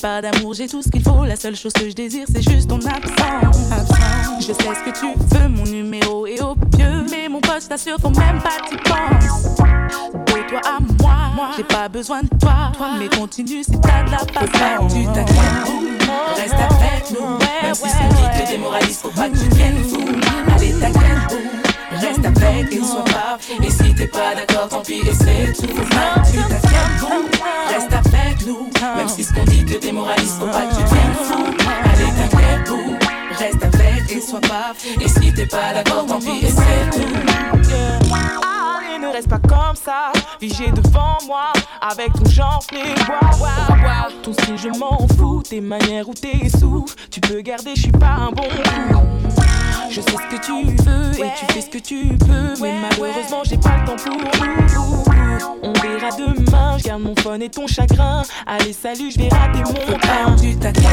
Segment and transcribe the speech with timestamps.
[0.00, 1.24] pas d'amour, j'ai tout ce qu'il faut.
[1.24, 3.58] La seule chose que je désire, c'est juste ton absence.
[4.40, 7.04] Je sais ce que tu veux, mon numéro est au pieu.
[7.10, 9.56] Mais mon poste t'assure, faut même pas que tu penses.
[9.56, 12.72] De toi à moi, j'ai pas besoin de toi.
[12.98, 14.92] Mais continue si t'as de la patience.
[14.94, 17.38] tu t'inquiètes, reste avec nous.
[17.62, 20.00] Même si ce qu'on dit te démoralise, faut pas que tu deviennes fou.
[20.54, 21.57] Allez, t'inquiète,
[22.42, 23.38] avec et sois pas.
[23.62, 25.66] Et si t'es pas d'accord, tant pis, et c'est tout.
[25.66, 26.38] Tu
[27.74, 28.70] reste avec nous.
[28.96, 31.44] Même si ce qu'on dit te démoralise, faut pas que tu deviennes fou.
[31.84, 32.70] Allez, t'inquiète,
[33.38, 34.72] reste avec et sois pas.
[35.00, 37.08] Et si t'es pas d'accord, tant pis, et c'est tout.
[38.12, 42.64] Allez, ne reste pas comme ça, figé devant moi, avec ton genre.
[42.72, 44.12] Wow, wow.
[44.22, 47.92] Ton style, je m'en fous, tes manières ou tes sous, tu peux garder, je suis
[47.92, 48.48] pas un bon.
[49.90, 53.42] Je sais ce que tu veux et tu fais ce que tu peux, mais malheureusement,
[53.44, 54.16] j'ai pas le temps pour.
[55.62, 58.22] On verra demain, je garde mon phone et ton chagrin.
[58.46, 60.36] Allez, salut, je vais rater mon Faut pas train.
[60.36, 60.84] tu t'inquiètes,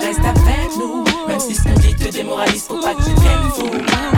[0.00, 1.04] reste avec nous.
[1.28, 3.66] Même si ce qu'on dit te démoralise, faut pas que tu deviennes fou.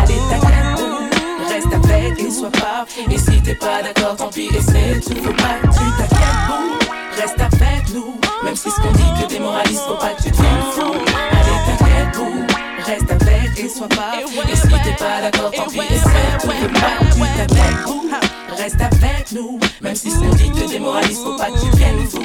[0.02, 3.10] Allez, t'inquiète, reste avec et sois pas fou.
[3.10, 5.22] Et si t'es pas d'accord, tant pis, et c'est tout.
[5.22, 8.14] Faut pas que tu t'inquiètes, reste avec nous.
[8.44, 10.82] Même si ce qu'on dit te démoralise, faut pas que tu deviennes fou.
[10.82, 12.47] Allez, t'inquiète,
[12.84, 14.12] reste avec et sois pas.
[14.20, 16.50] Et si t'es pas d'accord, tant pis, et c'est tout.
[16.50, 19.58] Faut pas que tu t'inquiètes, reste avec nous.
[19.80, 22.22] Même si ce qu'on dit te démoralise, faut pas que tu deviennes fou.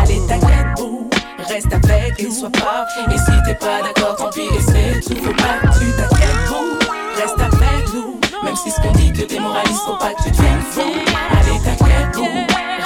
[0.00, 1.08] Allez, t'inquiète, bou.
[1.48, 3.10] Reste avec et sois pas fou.
[3.10, 5.22] Et si t'es pas d'accord, tant pis, et c'est tout.
[5.22, 6.78] Faut pas que tu t'inquiètes, bou.
[7.16, 8.20] Reste avec nous.
[8.42, 10.80] Même si ce qu'on dit te démoralise, faut pas que tu deviennes fou.
[10.80, 12.26] Allez, t'inquiète, bou.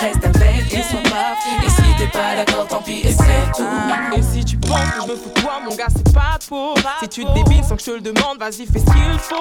[0.01, 1.67] Reste avec et sois pas fou.
[1.67, 4.17] Et si t'es pas d'accord, tant pis, et c'est tout.
[4.17, 6.75] Et si tu penses que je me fous de toi, mon gars, c'est pas faux.
[7.01, 9.37] Si tu te débines sans que je te le demande, vas-y, fais ce qu'il faut.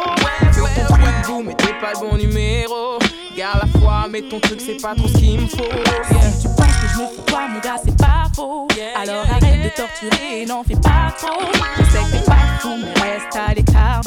[0.52, 3.00] Fais ton truc, boum, mais t'es pas le bon numéro.
[3.36, 5.58] Garde la foi, mais ton truc, c'est pas trop ce qu'il me faut.
[5.58, 8.68] Si tu penses que je me fous de toi, mon gars, c'est pas faux.
[8.96, 11.42] Alors arrête de torturer, n'en fais pas trop.
[11.78, 14.02] Je sais que t'es pas fou, mais reste à l'écart.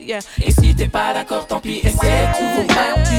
[0.00, 0.18] Yeah.
[0.44, 2.62] Et si t'es pas d'accord, tant pis, c'est tout.
[2.62, 2.66] Tu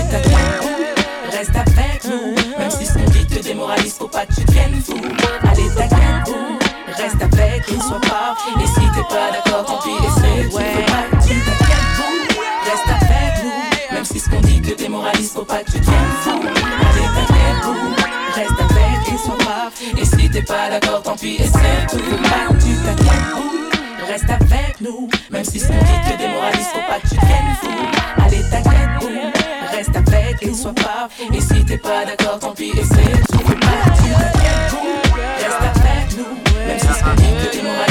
[0.09, 0.99] t'inquiètes,
[1.31, 2.35] reste avec nous.
[2.59, 5.01] Même si ce qu'on dit te démoralise, faut pas que tu deviennes fou
[7.05, 8.35] reste avec, qu'il soit pas.
[8.59, 10.85] Et si t'es pas d'accord, tant pis, essaie, ouais.
[10.85, 11.35] tu pas tu
[12.65, 16.15] Reste avec nous, même si ce qu'on dit te démoralise, faut pas que tu tiennes
[16.23, 16.31] fou.
[16.31, 17.65] Allez, t'inquiète,
[18.33, 19.71] reste avec, qu'il soit pas.
[19.97, 25.07] Et si t'es pas d'accord, tant pis, essaie, tu pas tu t'inquiètes, reste avec nous,
[25.29, 27.69] même si ce qu'on dit te démoralise, faut pas que tu tiennes fou.
[28.25, 28.89] Allez, t'inquiète,
[29.71, 31.07] reste avec, qu'il soit pas.
[31.31, 32.71] Et si t'es pas d'accord, tant pis,
[37.05, 37.84] Yeah.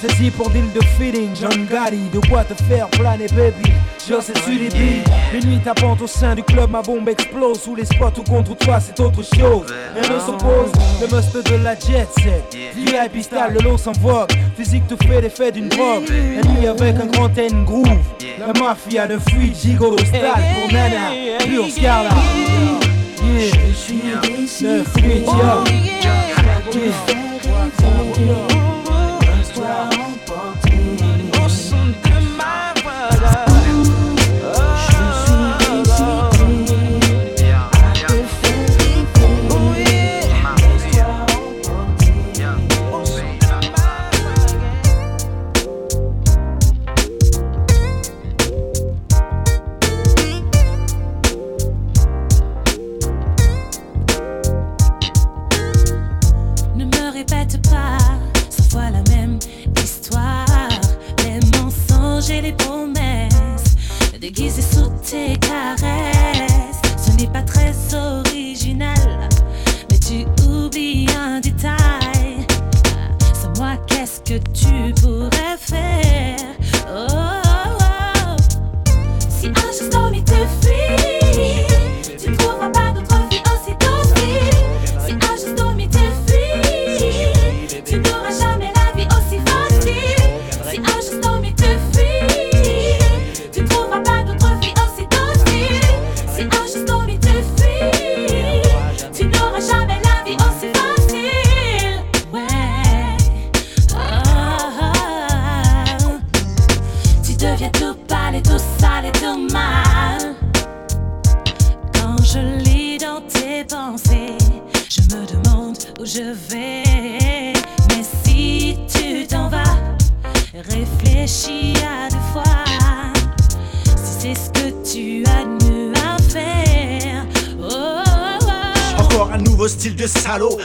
[0.00, 3.70] Fantaisie pour deal de feeling, John de quoi te faire planer baby
[4.08, 5.02] Just et des billes
[5.32, 8.80] Minuit tapante au sein du club, ma bombe explose Sous les spots ou contre toi,
[8.80, 13.60] c'est autre chose Elle ne s'oppose, le must de la jet set VIP style, le
[13.60, 17.88] lot s'envogue Physique te fait l'effet d'une drogue La nuit avec un grand N groove
[18.38, 20.20] La mafia de fuite, gigolo style
[20.62, 21.10] Pour nana,
[21.44, 22.10] pure Scarla
[23.22, 23.50] Yeah,
[24.62, 25.26] le fuite,
[28.20, 28.69] yo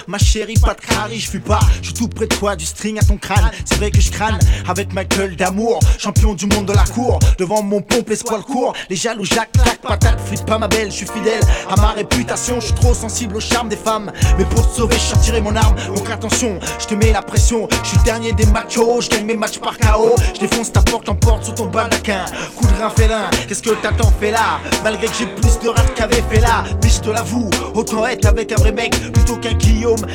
[0.07, 2.65] ma chérie, pas de carré, je fuis pas, je suis tout près de toi, du
[2.65, 3.51] string à ton crâne.
[3.65, 7.19] C'est vrai que je crâne avec ma gueule d'amour, champion du monde de la cour.
[7.37, 10.97] Devant mon pompe, les courent, les jaloux jacques, claque, patate, frites pas ma belle, je
[10.97, 14.11] suis fidèle à ma réputation, je suis trop sensible au charme des femmes.
[14.37, 15.75] Mais pour te sauver, je sortirai mon arme.
[15.95, 19.35] Donc attention, je te mets la pression, je suis dernier des machos, je gagne mes
[19.35, 20.15] matchs par KO.
[20.33, 22.25] Je défonce ta porte en porte sous ton baldaquin.
[22.55, 25.85] Coup de rein félin, qu'est-ce que t'attends, fais là Malgré que j'ai plus de rats
[25.95, 29.53] qu'avait fait là, mais je te l'avoue, autant être avec un vrai mec plutôt qu'un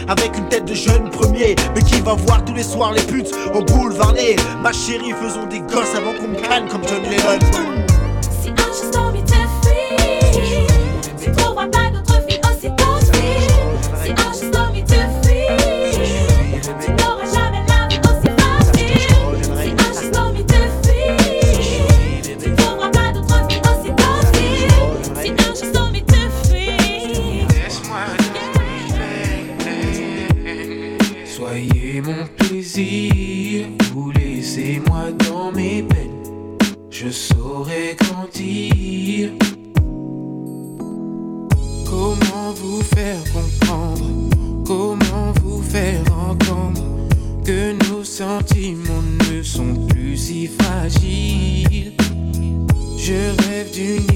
[0.08, 1.54] Avec une tête de jeune premier.
[1.74, 4.14] Mais qui va voir tous les soirs les putes au boulevard
[4.62, 7.89] Ma chérie, faisons des gosses avant qu'on me crâne comme John Lennon.
[32.80, 36.56] Plaisir, vous laissez-moi dans mes peines,
[36.90, 39.30] je saurai grandir.
[41.84, 44.06] Comment vous faire comprendre,
[44.64, 46.82] comment vous faire entendre
[47.44, 51.92] que nos sentiments ne sont plus si fragiles?
[52.96, 54.09] Je rêve d'une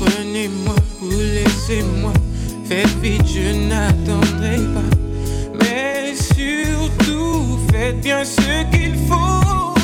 [0.00, 2.12] Prenez-moi ou laissez-moi.
[2.68, 4.90] Faites vite, je n'attendrai pas.
[5.60, 9.74] Mais surtout, faites bien ce qu'il faut.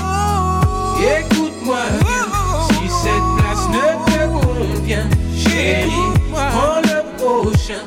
[1.18, 2.26] Écoute-moi bien.
[2.68, 7.82] Si cette place ne te convient, chérie, prends le prochain.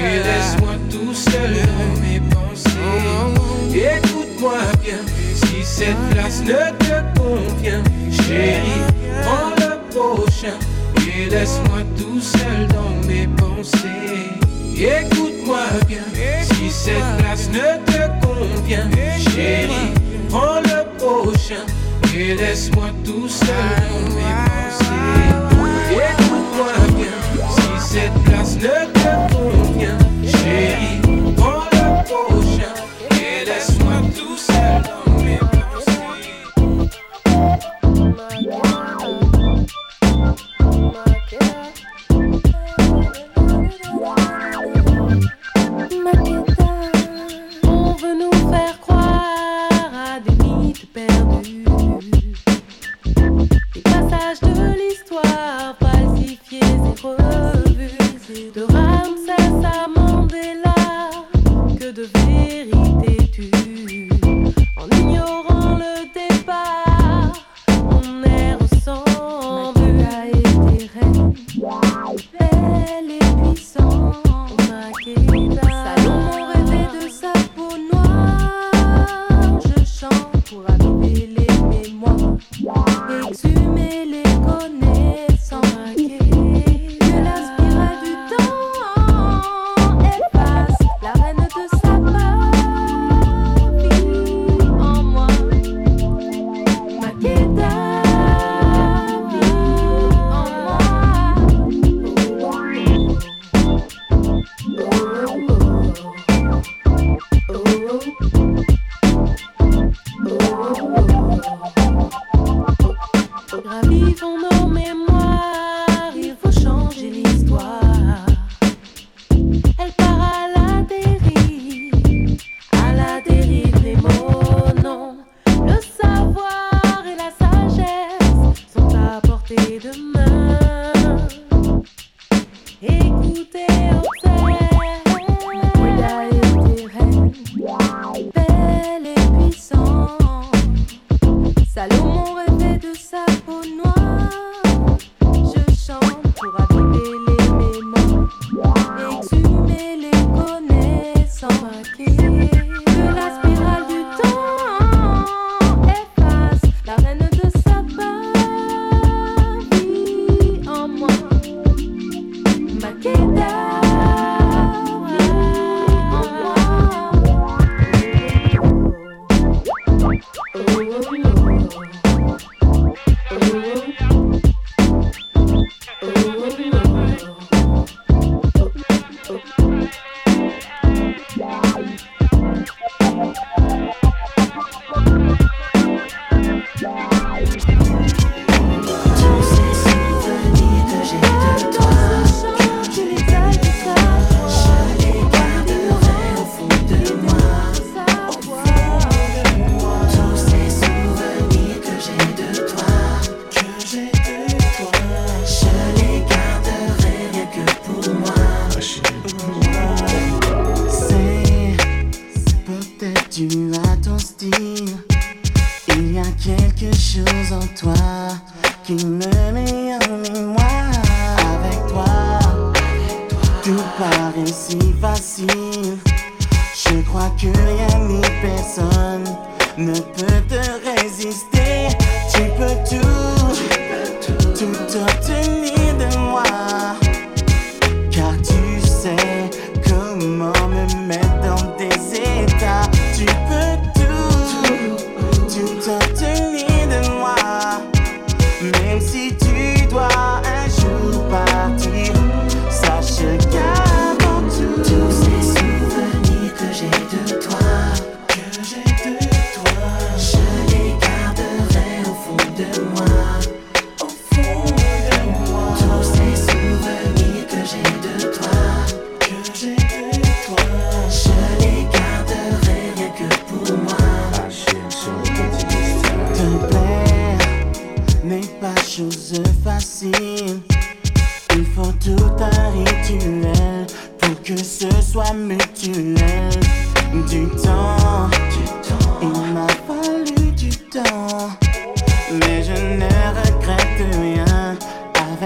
[0.00, 2.70] Et laisse-moi tout seul dans mes pensées.
[3.74, 5.00] Écoute-moi bien.
[5.34, 6.85] Si cette place ne te
[14.76, 15.15] pensées.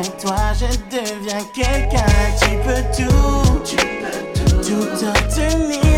[0.00, 0.64] Avec toi, je
[0.96, 2.06] deviens quelqu'un.
[2.40, 5.89] Tu peux tout, tu peux tout, tout obtenir.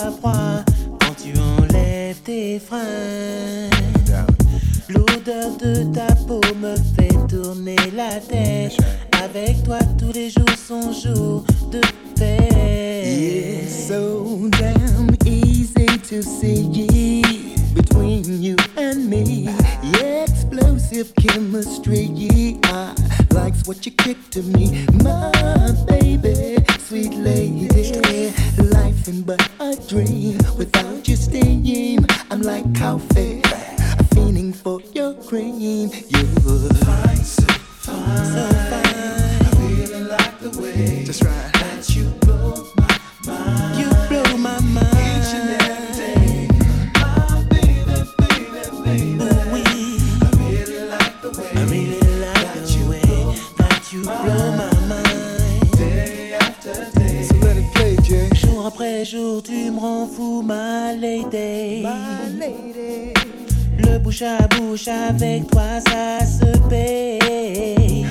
[0.00, 3.68] quand tu enlèves tes freins.
[4.88, 8.76] L'odeur de ta peau me fait tourner la tête.
[9.22, 11.80] Avec toi, tous les jours sont jours de
[12.18, 13.66] paix.
[13.68, 17.41] So damn easy to see.
[18.02, 19.44] between you and me.
[19.82, 22.08] Yeah, explosive chemistry.
[22.12, 22.94] Yeah,
[23.30, 25.30] likes what you kick to me, my
[25.86, 28.32] baby, sweet lady.
[28.58, 32.04] Life in but a dream without you staying.
[32.30, 33.42] I'm like coffee,
[34.14, 35.90] feening for your cream.
[36.08, 37.46] You're fine, so
[37.86, 38.92] fine, so fine.
[39.94, 41.52] I like the way right.
[41.52, 43.71] that you blow my mind.
[59.02, 60.92] les jours, tu me rends fou, ma.
[60.92, 61.82] Ma lady.
[63.78, 68.06] Le bouche à bouche avec toi, ça se paye.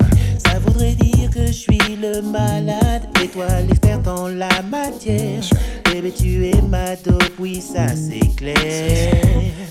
[1.32, 5.42] que je suis le malade et toi l'expert dans la matière.
[5.86, 9.14] Baby, tu es ma dope, oui, ça c'est clair.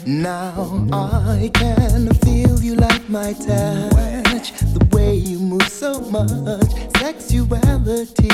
[0.07, 4.53] Now I can feel you like my touch.
[4.75, 6.71] The way you move so much.
[6.99, 8.29] Sexuality.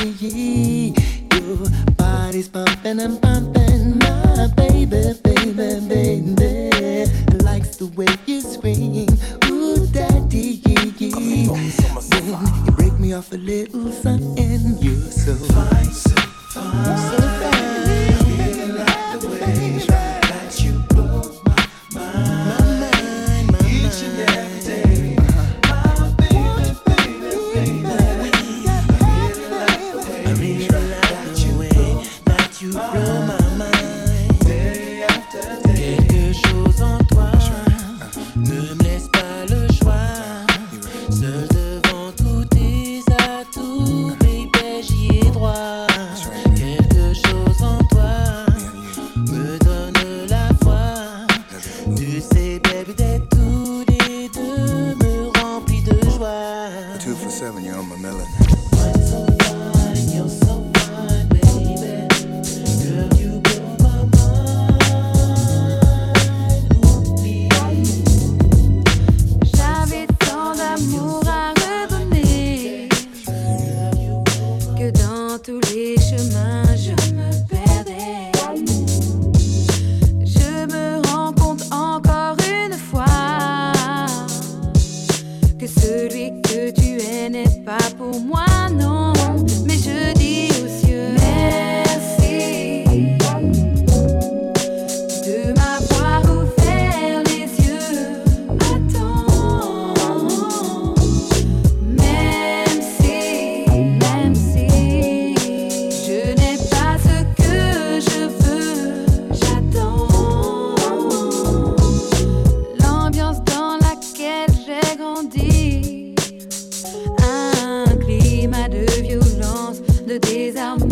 [1.32, 3.98] Your body's pumping and pumping.
[3.98, 7.10] My baby, baby, baby.
[7.42, 9.08] Likes the way you swing.
[9.50, 10.62] Ooh, daddy.
[10.66, 15.65] When you me off a little something you so.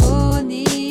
[0.05, 0.84] 说你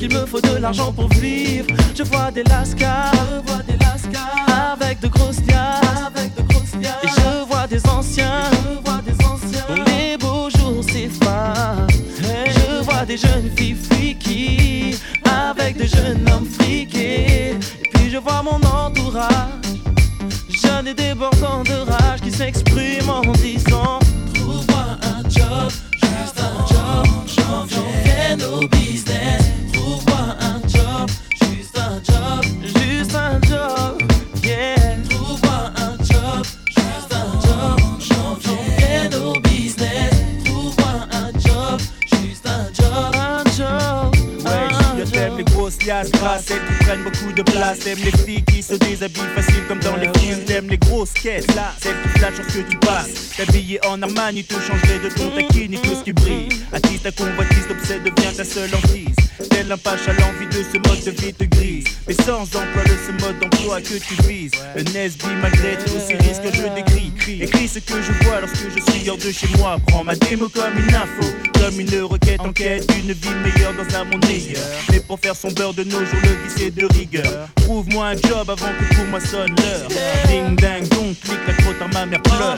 [0.00, 1.66] qu'il me faut de l'argent pour vivre.
[1.94, 3.76] Je vois des lascars, je vois des
[4.80, 5.42] avec de grosses
[54.30, 56.48] Armani te changerait de ton taquini, tout ce qui brille.
[56.72, 59.16] Attise ta convoitise, t'obsède, devient ta seule hantise.
[59.50, 61.84] Tel un pache à l'envie de ce mode de vie te grise.
[62.06, 64.52] Mais sans emploi de ce mode d'emploi que tu vises.
[64.76, 67.12] Le Nesby, malgré tous ces risques que je décris.
[67.42, 69.78] Écris ce que je vois lorsque je suis hors de chez moi.
[69.88, 73.96] Prends ma démo comme une info, comme une requête en quête d'une vie meilleure dans
[73.96, 74.62] un monde meilleur.
[74.92, 77.48] Mais pour faire son beurre de nos jours, le vice est de rigueur.
[77.56, 79.88] Trouve-moi un job avant que pour moi sonne l'heure.
[80.28, 82.56] Ding ding dong, clique la crotte ma mère pleure.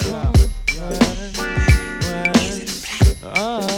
[3.22, 3.71] Trouve-moi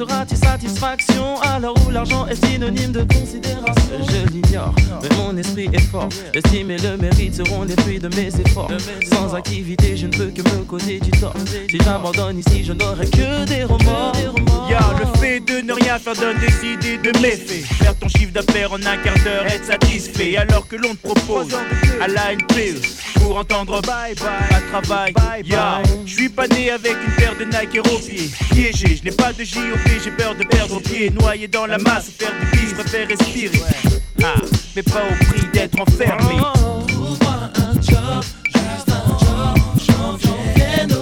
[0.00, 3.98] un job, m'apportera-t-il satisfaction À l'heure où l'argent est synonyme de considération.
[4.08, 6.08] Je l'ignore, mais mon esprit est fort.
[6.34, 8.70] L'estime et le mérite seront les fruits de mes efforts.
[9.10, 11.34] Sans activité, je ne peux que me causer du tort.
[11.70, 14.12] Si j'abandonne ici, je n'aurai que des remords.
[14.70, 17.64] Ya, le fait de ne rien faire donne des idées de méfaits.
[17.82, 20.36] Faire ton chiffre d'affaires en un quart d'heure, être satisfait.
[20.36, 21.54] Alors que l'on te propose
[22.00, 22.80] à la NPE
[23.28, 25.12] pour entendre bye bye à travail.
[25.44, 28.30] Ya, je suis pas né avec une paire de Nike au pied.
[28.50, 31.10] Piégé, je n'ai pas de JOP, j'ai peur de perdre pied.
[31.10, 33.60] Noyé dans la masse, faire du pis, je préfère respirer.
[34.24, 34.34] Ah,
[34.74, 36.36] mais pas au prix d'être enfermé.
[36.88, 39.18] Trouve-moi un job, juste un
[39.78, 40.97] job,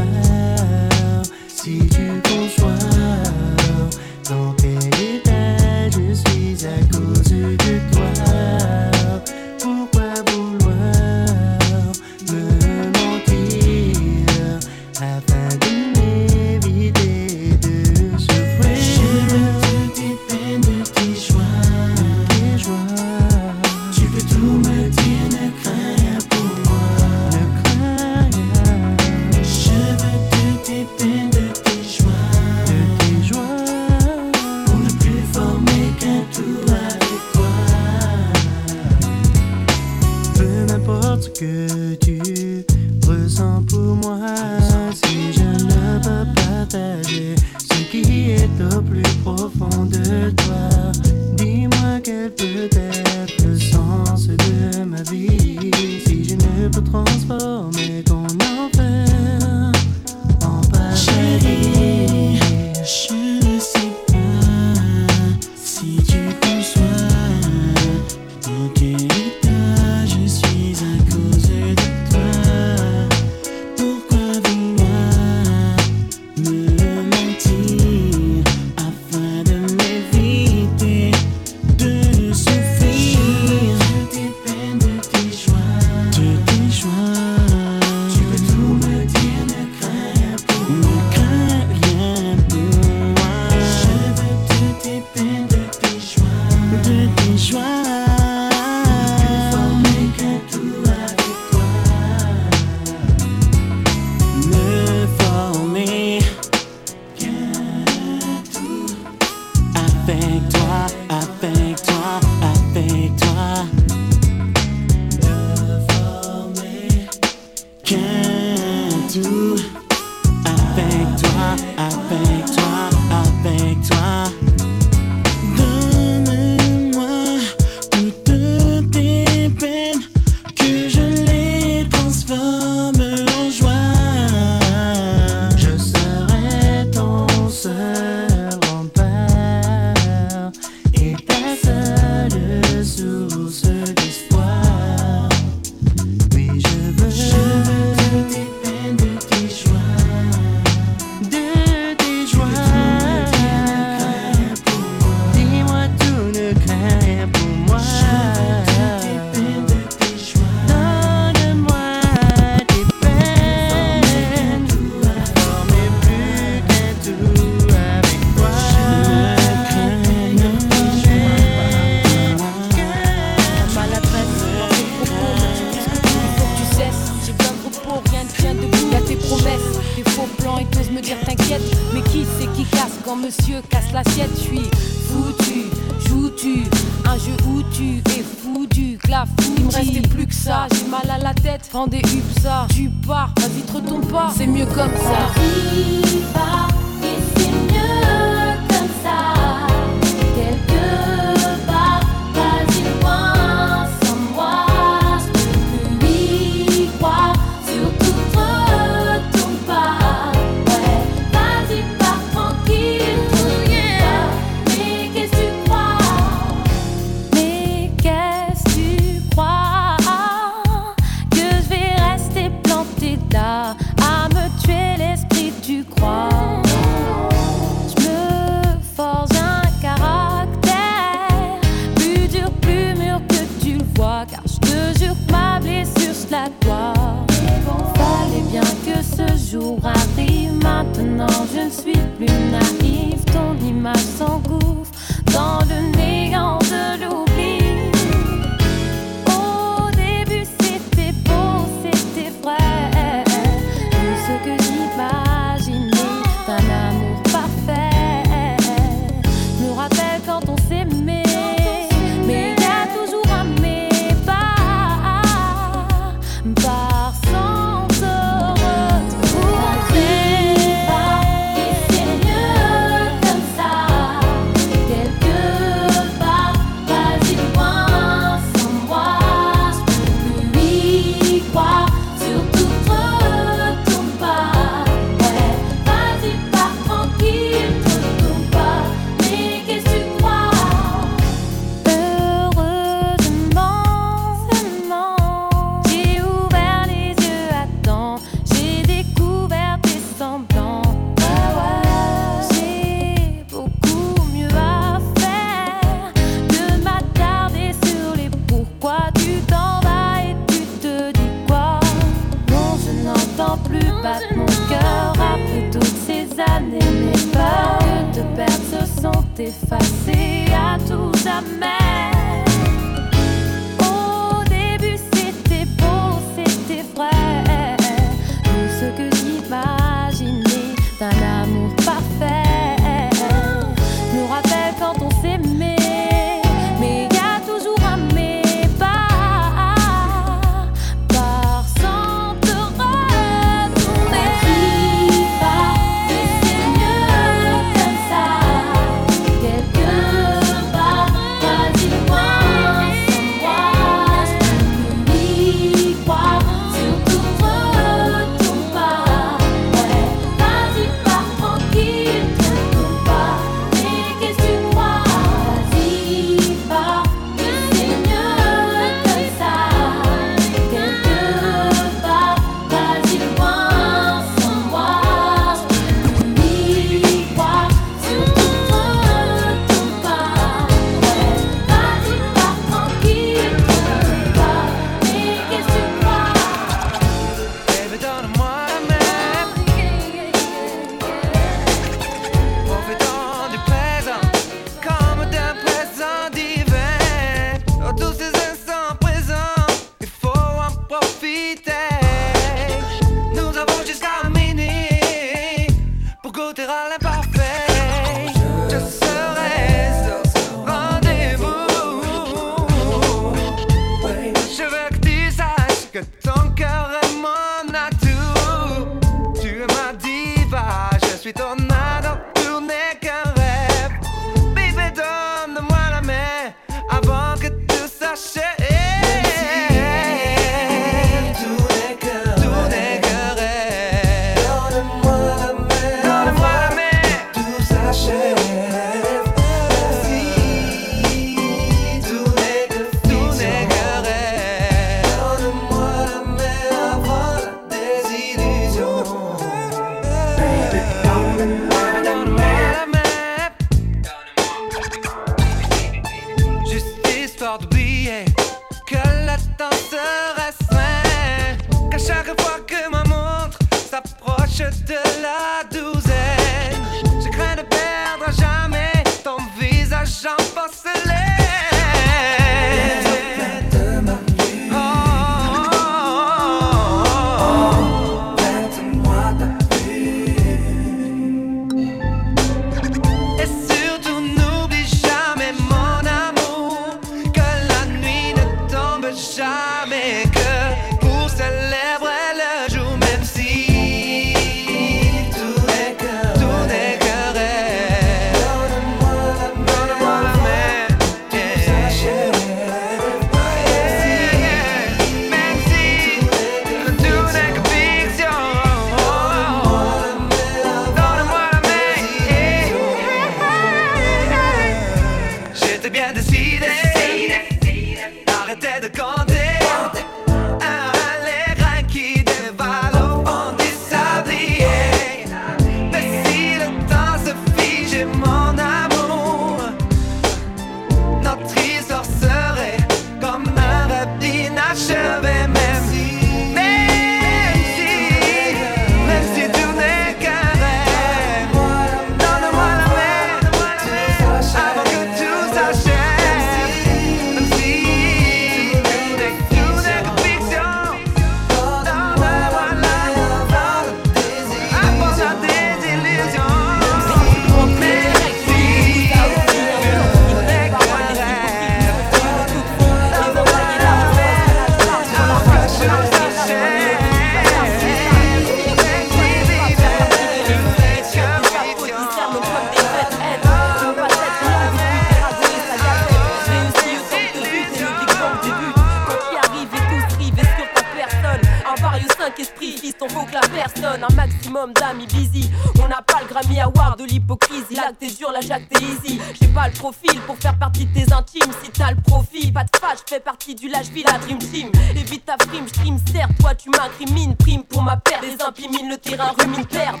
[585.06, 585.50] busy.
[585.82, 587.74] On n'a pas le Grammy Award de l'hypocrisie.
[587.74, 589.20] Là que t'es dur, la Jacques t'es easy.
[589.40, 591.52] J'ai pas le profil pour faire partie de tes intimes.
[591.62, 594.70] Si t'as le profil, pas de fâche, fais partie du lâche la dream team.
[594.96, 597.36] Évite ta frime, j'trime, certes, toi tu m'incrimines.
[597.36, 600.00] Prime pour ma paire, des imprimines, le terrain rumine, perdre.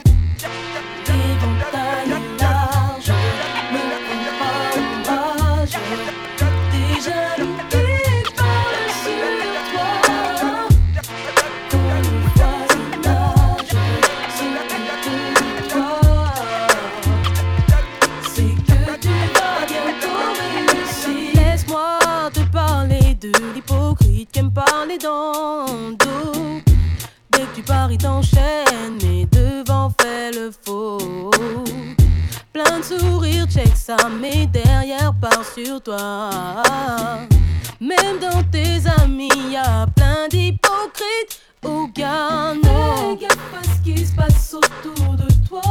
[24.36, 26.60] Aime parler dans dos.
[27.30, 31.30] Dès que tu pars, il t'enchaîne, mais devant fait le faux.
[32.52, 36.30] Plein de sourires, check ça, mais derrière part sur toi.
[37.80, 41.40] Même dans tes amis, y a plein d'hypocrites.
[41.64, 43.16] Oh, gars, non.
[43.18, 45.62] Fais gaffe à ce qui se passe autour de toi.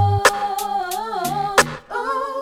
[1.91, 2.36] Oh.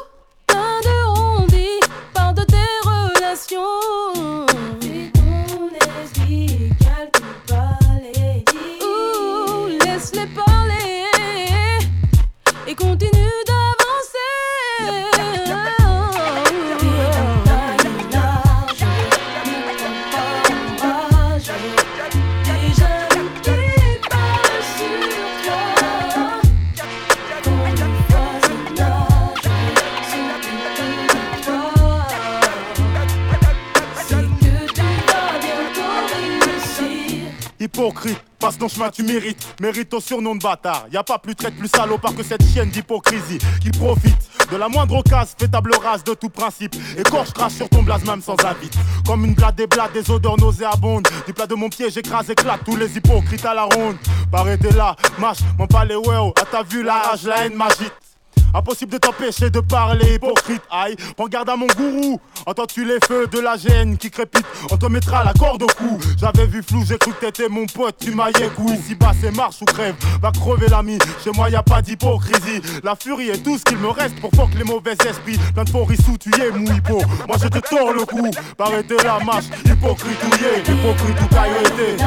[37.75, 39.45] Hypocrite, passe ton chemin, tu mérites.
[39.59, 40.85] Mérite ton surnom de bâtard.
[40.93, 44.15] Y a pas plus traite plus salopard que cette chienne d'hypocrisie qui profite
[44.49, 46.73] de la moindre occasion, fait table rase de tout principe.
[46.97, 48.77] Écorche crache sur ton blase même sans invite.
[49.05, 51.05] Comme une blade des blades, des odeurs nauséabondes.
[51.27, 53.97] Du plat de mon pied, j'écrase, éclate tous les hypocrites à la ronde.
[54.31, 56.33] Barrez là, mâche, mon palais, ouais, oh.
[56.41, 58.04] À ta vue, la rage, la haine m'agite.
[58.53, 60.61] Impossible de t'empêcher de parler, hypocrite.
[60.71, 62.19] Aïe, prends garde à mon gourou.
[62.45, 65.99] Entends-tu les feux de la gêne qui crépite On te mettra la corde au cou.
[66.17, 68.71] J'avais vu flou, j'ai cru que t'étais mon pote, tu maillais coup.
[68.71, 69.95] Ici bas, c'est marche ou crève.
[70.21, 72.61] Va crever l'ami, chez moi y a pas d'hypocrisie.
[72.83, 75.37] La furie est tout ce qu'il me reste pour que les mauvais esprits.
[75.53, 77.01] Plein de sous tu y es, mou hippo.
[77.27, 78.29] Moi je te tords le cou.
[78.59, 81.97] Arrêtez la marche, hypocrite ou yé, hypocrite ou cailloté.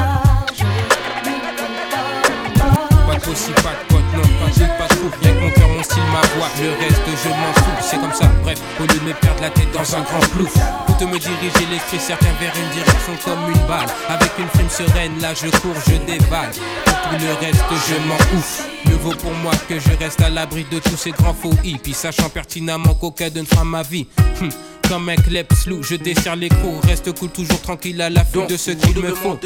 [3.07, 4.09] Pas de pas
[4.49, 5.68] de pas.
[5.79, 7.83] Ma voix, le reste je m'en fous.
[7.83, 10.53] C'est comme ça, bref, au lieu de me perdre la tête dans un grand plouf.
[10.87, 13.87] Pour te me diriger l'esprit, certains vers une direction comme une balle.
[14.09, 16.51] Avec une frime sereine, là je cours, je dévale.
[16.85, 18.78] Pour le reste, je m'en ouf.
[18.89, 21.95] Mieux vaut pour moi que je reste à l'abri de tous ces grands faux hippies,
[21.95, 24.07] sachant pertinemment qu'aucun ne fera ma vie.
[24.41, 24.49] Hum,
[24.89, 28.57] Comme un klep slou, je desserre les cours, reste cool, toujours tranquille à l'affût de
[28.57, 29.39] ce qu'il me faut.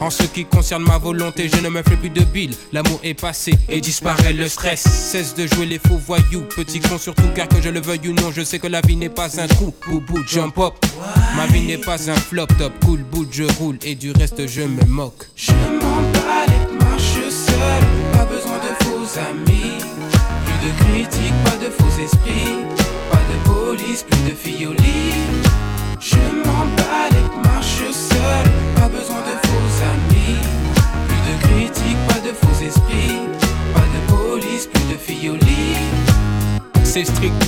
[0.00, 2.54] En ce qui concerne ma volonté, je ne me fais plus de bile.
[2.74, 4.82] L'amour est passé et disparaît le stress.
[4.82, 8.12] Cesse de jouer les faux voyous, petit con surtout car que je le veuille ou
[8.12, 9.72] non, je sais que la vie n'est pas un trou.
[9.88, 10.74] Boubou, jump up.
[11.36, 14.60] Ma vie n'est pas un flop top, cool bout, je roule et du reste je
[14.60, 15.26] me moque.
[15.36, 17.82] Je m'emballe et marche seul,
[18.12, 18.51] pas besoin
[19.18, 19.78] amis.
[20.44, 22.81] Plus de critiques, pas de faux esprits.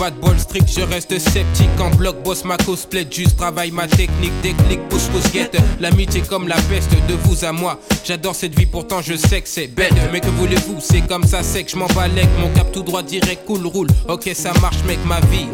[0.04, 1.80] Pas de bol strict, je reste sceptique.
[1.80, 4.32] En bloc, boss ma cosplay, juste travaille ma technique.
[4.42, 7.80] Déclic, pousse, pousse, guette L'amitié comme la peste de vous à moi.
[8.04, 9.94] J'adore cette vie, pourtant je sais que c'est bête.
[10.12, 13.02] Mais que voulez-vous, c'est comme ça, c'est que je m'en balèque Mon cap tout droit,
[13.02, 13.88] direct, cool, roule.
[14.06, 15.46] Ok, ça marche, mec, ma vie.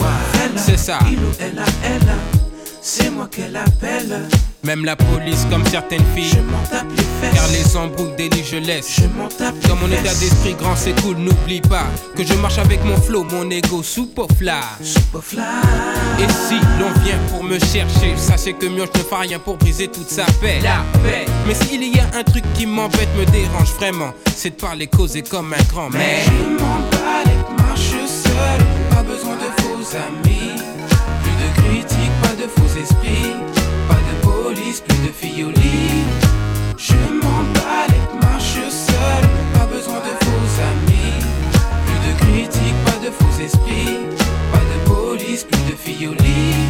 [0.57, 0.99] C'est ça.
[2.83, 4.27] C'est moi qu'elle appelle.
[4.63, 7.35] Même la police, comme certaines filles Je m'en tape les fesses.
[7.35, 10.77] Car les embrouilles, délit, je laisse Je m'en tape les Dans mon état d'esprit grand,
[10.77, 11.87] c'est cool, n'oublie pas
[12.17, 14.09] Que je marche avec mon flow, mon ego sous
[14.41, 14.61] là
[16.19, 19.89] Et si l'on vient pour me chercher, sachez que Mioche ne fera rien pour briser
[19.89, 20.61] toute sa paix.
[20.63, 21.27] La paix.
[21.47, 25.23] Mais s'il y a un truc qui m'embête, me dérange vraiment, c'est de parler causer
[25.23, 28.61] comme un grand Mais je m'en bats les marche seul.
[28.91, 30.61] Pas besoin de faux amis.
[31.23, 33.37] Plus de critiques, pas de faux esprits.
[33.89, 34.20] Pas de
[34.71, 36.05] police, plus de filles au lit.
[36.77, 39.23] Je m'en bats les marche seul.
[39.55, 41.25] Pas besoin de faux amis.
[41.87, 43.99] Plus de critiques, pas de faux esprits.
[44.53, 46.67] Pas de police, plus de filles au lit.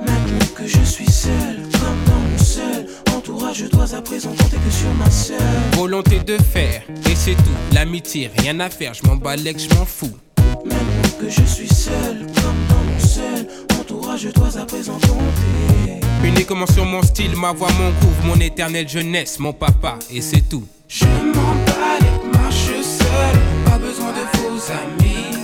[0.00, 4.56] Maintenant que je suis seul, comme dans mon seul entourage, je dois à présent compter
[4.56, 5.38] que sur ma seule.
[5.76, 7.58] Volonté de faire, et c'est tout.
[7.72, 10.16] L'amitié, rien à faire, je m'en balèque, je m'en fous.
[10.64, 13.46] Maintenant que je suis seul, comme dans mon seul
[13.80, 16.01] entourage, je dois à présent compter.
[16.24, 20.48] Uniquement sur mon style, ma voix, mon groove, mon éternelle jeunesse, mon papa, et c'est
[20.48, 20.66] tout.
[20.88, 25.41] Je les marche seul, pas besoin de faux amis.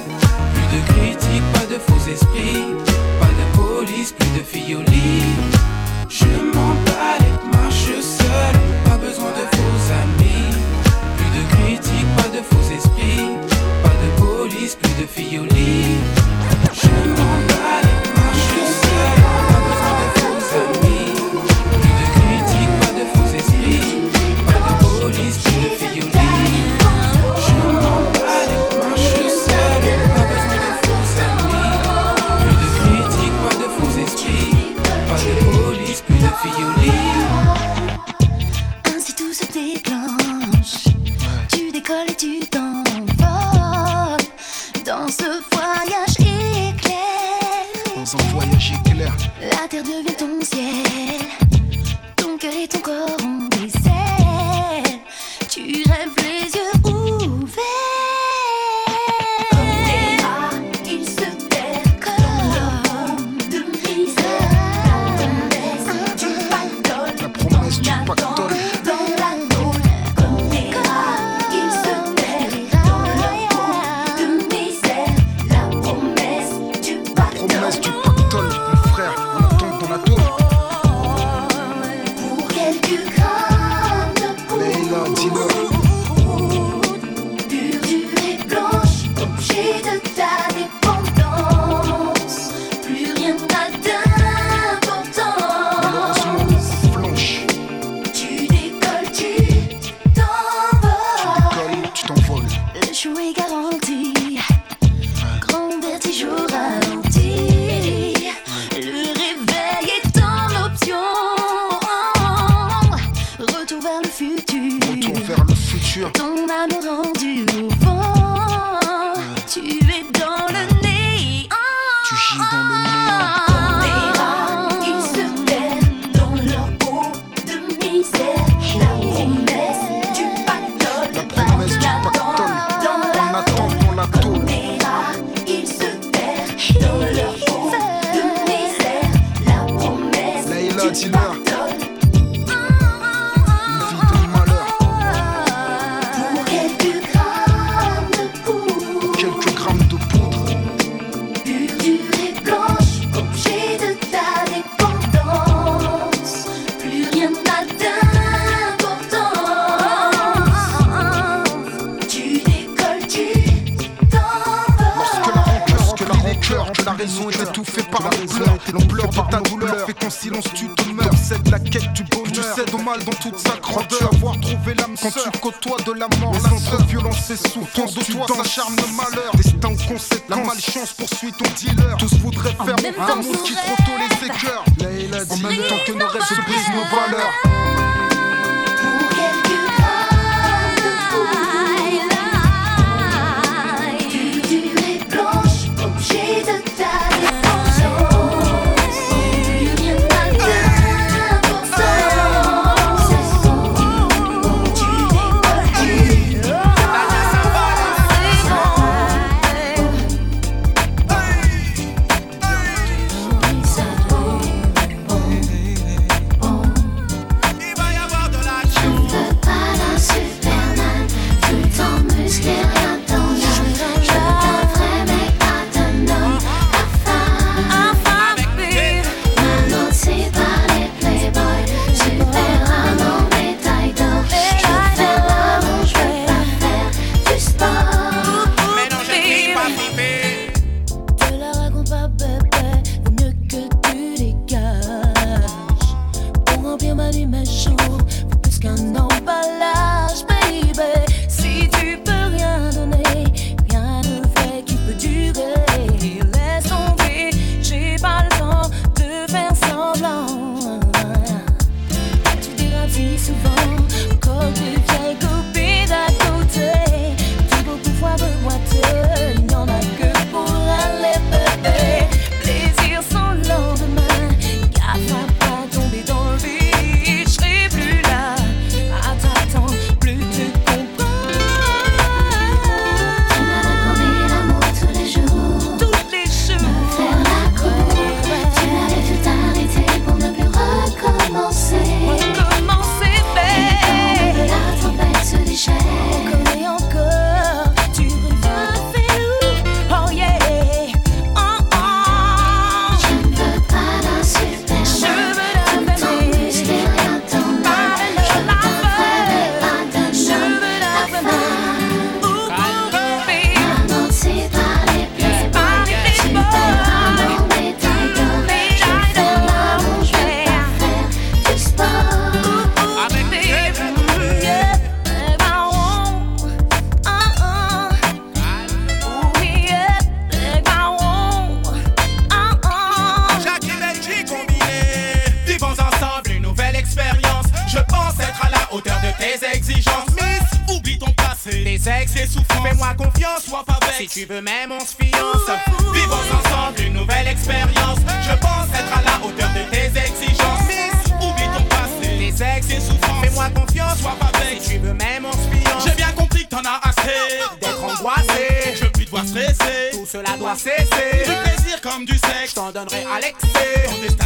[344.18, 345.48] tu veux même on se fiance.
[345.94, 347.98] Vivons ensemble une nouvelle expérience.
[348.22, 351.06] Je pense être à la hauteur de tes exigences.
[351.20, 353.24] Oublie ton passé, les ex, tes souffrances.
[353.24, 355.84] Fais-moi confiance, sois pas bête Si tu veux même on se fiance.
[355.86, 357.38] J'ai bien compris que t'en as assez.
[357.60, 359.90] D'être angoissé, je veux plus devoir stresser.
[359.92, 361.24] Tout cela doit cesser.
[361.24, 363.77] Du plaisir comme du sexe, je t'en donnerai à l'excès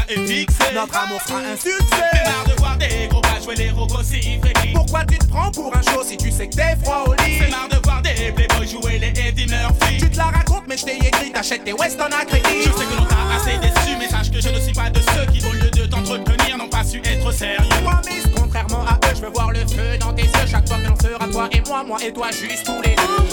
[0.08, 0.74] est fixé.
[0.74, 2.10] Notre amour fera un succès.
[2.12, 4.72] J'ai marre de voir des gros pas jouer les rogos si fréquents.
[4.74, 7.38] Pourquoi tu te prends pour un show si tu sais que t'es froid au lit?
[7.38, 9.98] J'ai marre de voir des playboys jouer les Eddie Murphy.
[9.98, 12.62] Tu te la racontes, mais je t'ai écrit, t'achètes tes Weston à crédit.
[12.64, 15.00] Je sais que l'on t'a assez déçu, mais sache que je ne suis pas de
[15.00, 17.68] ceux qui, au lieu de t'entretenir, n'ont pas su être sérieux.
[17.82, 20.78] Moi, Promise, contrairement à eux, je veux voir le feu dans tes yeux chaque fois
[20.78, 23.31] que l'on sera toi et moi, moi et toi, juste tous les deux.